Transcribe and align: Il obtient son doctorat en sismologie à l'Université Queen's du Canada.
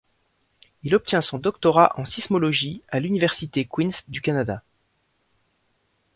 Il 0.81 0.95
obtient 0.95 1.21
son 1.21 1.37
doctorat 1.37 1.93
en 1.95 2.05
sismologie 2.05 2.81
à 2.87 2.99
l'Université 2.99 3.67
Queen's 3.71 4.09
du 4.09 4.19
Canada. 4.19 4.63